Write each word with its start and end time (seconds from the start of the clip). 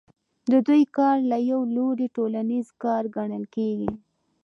د 0.51 0.53
دوی 0.67 0.83
کار 0.97 1.17
له 1.31 1.37
یوه 1.49 1.65
لوري 1.75 2.07
ټولنیز 2.15 2.67
کار 2.83 3.03
ګڼل 3.15 3.43
کېږي 3.55 3.91